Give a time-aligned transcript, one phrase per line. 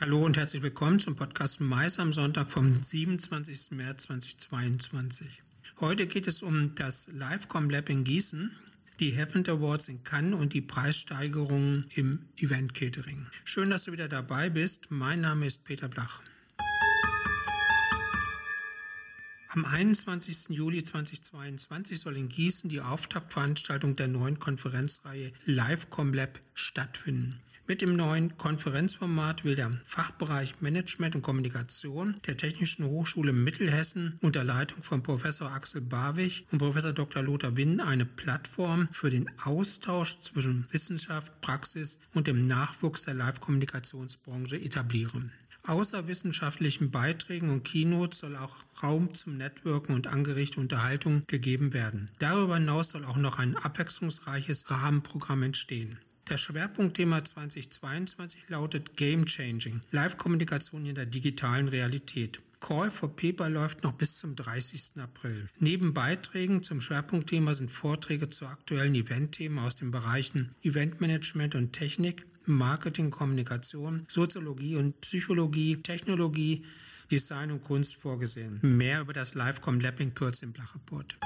[0.00, 3.72] Hallo und herzlich willkommen zum Podcast Mais am Sonntag vom 27.
[3.72, 5.42] März 2022.
[5.78, 8.50] Heute geht es um das Livecom Lab in Gießen,
[8.98, 13.26] die Heaven Awards in Cannes und die Preissteigerungen im Event Catering.
[13.44, 14.90] Schön, dass du wieder dabei bist.
[14.90, 16.22] Mein Name ist Peter Blach.
[19.52, 20.50] Am 21.
[20.50, 27.40] Juli 2022 soll in Gießen die Auftaktveranstaltung der neuen Konferenzreihe Livecom Lab stattfinden.
[27.66, 34.44] Mit dem neuen Konferenzformat will der Fachbereich Management und Kommunikation der Technischen Hochschule Mittelhessen unter
[34.44, 37.20] Leitung von Professor Axel Barwig und Professor Dr.
[37.20, 44.60] Lothar Winn eine Plattform für den Austausch zwischen Wissenschaft, Praxis und dem Nachwuchs der Live-Kommunikationsbranche
[44.60, 45.32] etablieren.
[45.64, 52.10] Außer wissenschaftlichen Beiträgen und Keynotes soll auch Raum zum Networken und angeregte Unterhaltung gegeben werden.
[52.18, 55.98] Darüber hinaus soll auch noch ein abwechslungsreiches Rahmenprogramm entstehen.
[56.24, 62.40] Das Schwerpunktthema 2022 lautet Game Changing, Live-Kommunikation in der digitalen Realität.
[62.60, 65.00] Call for Paper läuft noch bis zum 30.
[65.00, 65.48] April.
[65.58, 72.26] Neben Beiträgen zum Schwerpunktthema sind Vorträge zu aktuellen Eventthemen aus den Bereichen Eventmanagement und Technik,
[72.46, 76.64] Marketing, Kommunikation, Soziologie und Psychologie, Technologie,
[77.10, 78.58] Design und Kunst vorgesehen.
[78.62, 81.16] Mehr über das Livecom Lab in Kürze im Blachreport.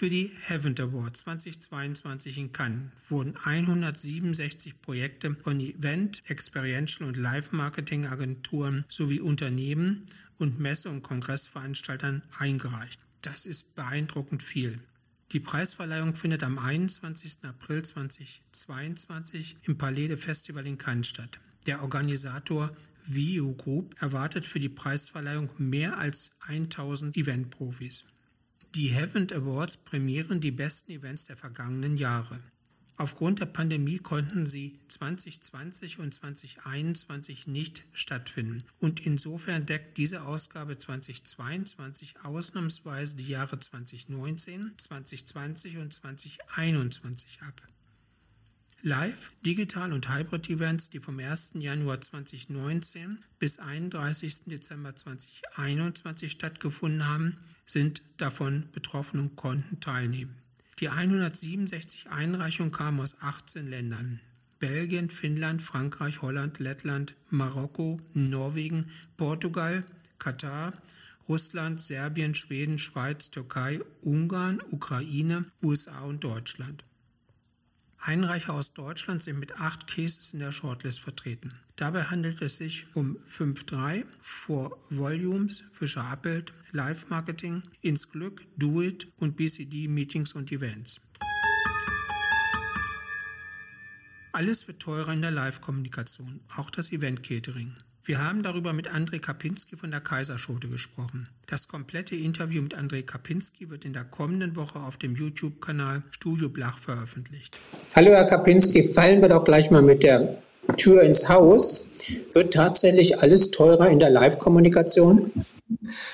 [0.00, 8.86] Für die Heaven Awards 2022 in Cannes wurden 167 Projekte von Event, Experiential und Live-Marketing-Agenturen
[8.88, 12.98] sowie Unternehmen und Messe- und Kongressveranstaltern eingereicht.
[13.20, 14.80] Das ist beeindruckend viel.
[15.32, 17.44] Die Preisverleihung findet am 21.
[17.44, 21.38] April 2022 im Palais de Festival in Cannes statt.
[21.68, 22.72] Der Organisator
[23.06, 28.04] VU Group erwartet für die Preisverleihung mehr als 1000 Eventprofis.
[28.74, 32.40] Die Heaven Awards prämieren die besten Events der vergangenen Jahre.
[33.00, 38.62] Aufgrund der Pandemie konnten sie 2020 und 2021 nicht stattfinden.
[38.78, 47.62] Und insofern deckt diese Ausgabe 2022 ausnahmsweise die Jahre 2019, 2020 und 2021 ab.
[48.82, 51.52] Live, Digital und Hybrid-Events, die vom 1.
[51.54, 54.44] Januar 2019 bis 31.
[54.44, 60.36] Dezember 2021 stattgefunden haben, sind davon betroffen und konnten teilnehmen.
[60.80, 64.18] Die 167 Einreichungen kamen aus 18 Ländern.
[64.60, 69.84] Belgien, Finnland, Frankreich, Holland, Lettland, Marokko, Norwegen, Portugal,
[70.18, 70.72] Katar,
[71.28, 76.82] Russland, Serbien, Schweden, Schweiz, Türkei, Ungarn, Ukraine, USA und Deutschland.
[78.02, 81.52] Einreicher aus Deutschland sind mit acht Cases in der Shortlist vertreten.
[81.76, 88.80] Dabei handelt es sich um 5.3 For Volumes, Fischer Appelt, Live Marketing, Ins Glück, Do
[88.80, 91.00] It und BCD Meetings und Events.
[94.32, 97.76] Alles wird teurer in der Live-Kommunikation, auch das Event-Catering.
[98.02, 101.28] Wir haben darüber mit André Kapinski von der Kaiserschote gesprochen.
[101.46, 106.48] Das komplette Interview mit André Kapinski wird in der kommenden Woche auf dem YouTube-Kanal Studio
[106.48, 107.58] Blach veröffentlicht.
[107.94, 110.38] Hallo Herr Kapinski, fallen wir doch gleich mal mit der
[110.78, 111.92] Tür ins Haus.
[112.32, 115.30] Wird tatsächlich alles teurer in der Live-Kommunikation?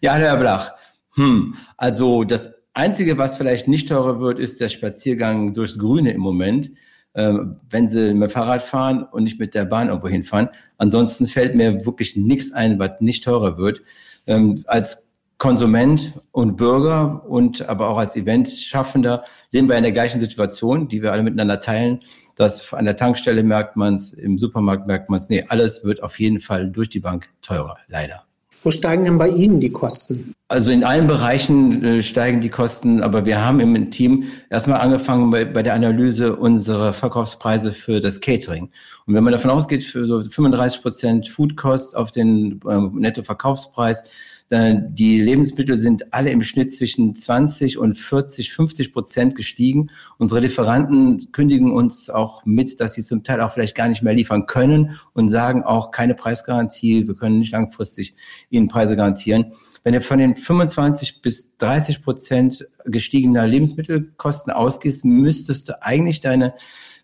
[0.00, 0.72] Ja, Herr Blach.
[1.14, 6.20] Hm, also das Einzige, was vielleicht nicht teurer wird, ist der Spaziergang durchs Grüne im
[6.20, 6.72] Moment
[7.14, 10.50] wenn sie mit dem Fahrrad fahren und nicht mit der Bahn irgendwo hinfahren.
[10.76, 13.82] Ansonsten fällt mir wirklich nichts ein, was nicht teurer wird.
[14.26, 15.08] Ähm, als
[15.38, 21.00] Konsument und Bürger und aber auch als Eventschaffender leben wir in der gleichen Situation, die
[21.02, 22.00] wir alle miteinander teilen.
[22.36, 25.28] Dass an der Tankstelle merkt man es, im Supermarkt merkt man es.
[25.28, 28.27] Nee, alles wird auf jeden Fall durch die Bank teurer, leider.
[28.68, 30.34] Wo steigen denn bei Ihnen die Kosten?
[30.48, 35.30] Also in allen Bereichen äh, steigen die Kosten, aber wir haben im Team erstmal angefangen
[35.30, 38.70] bei, bei der Analyse unserer Verkaufspreise für das Catering.
[39.06, 44.04] Und wenn man davon ausgeht, für so 35 Prozent Foodkost auf den äh, Nettoverkaufspreis,
[44.50, 49.90] die Lebensmittel sind alle im Schnitt zwischen 20 und 40, 50 Prozent gestiegen.
[50.16, 54.14] Unsere Lieferanten kündigen uns auch mit, dass sie zum Teil auch vielleicht gar nicht mehr
[54.14, 57.06] liefern können und sagen auch keine Preisgarantie.
[57.06, 58.14] Wir können nicht langfristig
[58.48, 59.52] ihnen Preise garantieren.
[59.84, 66.54] Wenn du von den 25 bis 30 Prozent gestiegener Lebensmittelkosten ausgehst, müsstest du eigentlich deine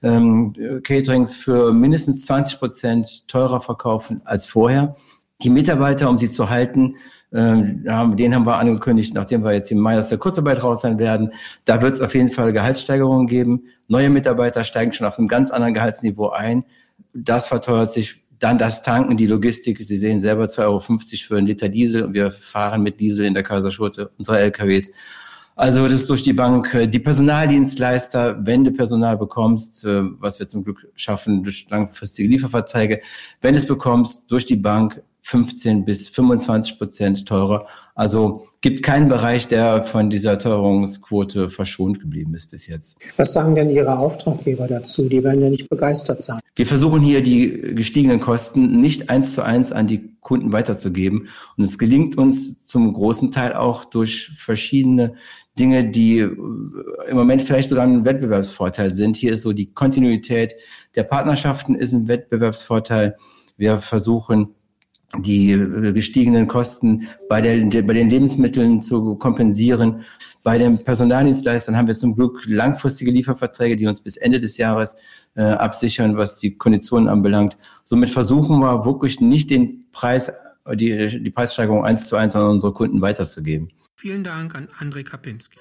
[0.00, 0.52] ähm,
[0.84, 4.94] Caterings für mindestens 20 Prozent teurer verkaufen als vorher.
[5.42, 6.96] Die Mitarbeiter, um sie zu halten,
[7.32, 7.84] ähm,
[8.16, 11.32] den haben wir angekündigt, nachdem wir jetzt im Mai aus der Kurzarbeit raus sein werden.
[11.64, 13.64] Da wird es auf jeden Fall Gehaltssteigerungen geben.
[13.88, 16.64] Neue Mitarbeiter steigen schon auf einem ganz anderen Gehaltsniveau ein.
[17.14, 18.22] Das verteuert sich.
[18.38, 19.78] Dann das Tanken, die Logistik.
[19.80, 23.34] Sie sehen selber 2,50 Euro für einen Liter Diesel und wir fahren mit Diesel in
[23.34, 24.90] der Kaiserschurte unsere LKWs.
[25.54, 30.40] Also das ist durch die Bank, äh, die Personaldienstleister, wenn du Personal bekommst, äh, was
[30.40, 33.00] wir zum Glück schaffen durch langfristige Lieferverträge,
[33.40, 37.66] wenn du es bekommst, durch die Bank 15 bis 25 Prozent teurer.
[37.94, 42.98] Also gibt keinen Bereich, der von dieser Teuerungsquote verschont geblieben ist bis jetzt.
[43.16, 45.08] Was sagen denn Ihre Auftraggeber dazu?
[45.08, 46.40] Die werden ja nicht begeistert sein.
[46.56, 51.28] Wir versuchen hier die gestiegenen Kosten nicht eins zu eins an die Kunden weiterzugeben.
[51.56, 55.14] Und es gelingt uns zum großen Teil auch durch verschiedene
[55.58, 59.16] Dinge, die im Moment vielleicht sogar ein Wettbewerbsvorteil sind.
[59.16, 60.54] Hier ist so die Kontinuität
[60.94, 63.16] der Partnerschaften ist ein Wettbewerbsvorteil.
[63.56, 64.54] Wir versuchen
[65.18, 70.02] die äh, gestiegenen Kosten bei, der, bei den Lebensmitteln zu kompensieren.
[70.42, 74.96] Bei den Personaldienstleistern haben wir zum Glück langfristige Lieferverträge, die uns bis Ende des Jahres
[75.34, 77.56] äh, absichern, was die Konditionen anbelangt.
[77.84, 80.32] Somit versuchen wir wirklich nicht den Preis,
[80.74, 83.70] die, die Preissteigerung eins zu eins an unsere Kunden weiterzugeben.
[83.96, 85.58] Vielen Dank an André Kapinski.